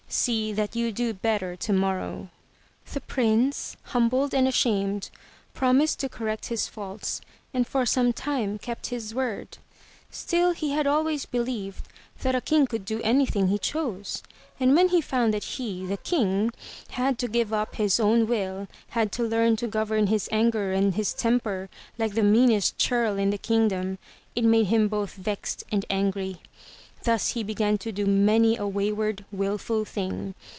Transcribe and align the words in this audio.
See 0.13 0.51
that 0.51 0.75
you 0.75 0.91
do 0.91 1.13
better 1.13 1.55
tomorrow/' 1.55 2.27
The 2.91 2.99
Prince, 2.99 3.77
humbled 3.83 4.33
and 4.35 4.45
ashamed, 4.45 5.09
promised 5.53 5.99
to 6.01 6.09
correct 6.09 6.47
his 6.47 6.67
faults 6.67 7.21
and 7.53 7.65
for 7.65 7.85
some 7.85 8.11
time 8.11 8.57
kept 8.57 8.87
his 8.87 9.15
word. 9.15 9.57
Still, 10.09 10.51
he 10.51 10.71
had 10.71 10.85
always 10.85 11.25
believed 11.25 11.87
that 12.23 12.35
a 12.35 12.41
King 12.41 12.67
could 12.67 12.83
do 12.83 13.01
anything 13.03 13.47
he 13.47 13.57
chose, 13.57 14.21
and 14.59 14.75
when 14.75 14.89
he 14.89 14.99
found 14.99 15.33
that 15.33 15.45
he, 15.45 15.85
the 15.85 15.95
King, 15.95 16.51
had 16.89 17.17
to 17.19 17.29
give 17.29 17.53
up 17.53 17.75
his 17.77 17.97
own 17.97 18.27
will, 18.27 18.67
had 18.89 19.13
to 19.13 19.23
learn 19.23 19.55
to 19.55 19.65
govern 19.67 20.07
his 20.07 20.27
anger 20.29 20.73
and 20.73 20.95
his 20.95 21.13
temper 21.13 21.69
like 21.97 22.15
the 22.15 22.21
meanest 22.21 22.77
churl 22.77 23.17
in 23.17 23.31
his 23.31 23.39
kingdom, 23.39 23.97
it 24.35 24.43
made 24.43 24.65
him 24.67 24.89
both 24.89 25.13
vexed 25.13 25.63
and 25.71 25.85
angry. 25.89 26.41
Thus 27.03 27.29
he 27.29 27.41
began 27.41 27.79
to 27.79 27.91
do 27.91 28.05
many 28.05 28.57
a 28.57 28.67
wayward, 28.67 29.25
wilful 29.31 29.85
thing. 29.85 30.35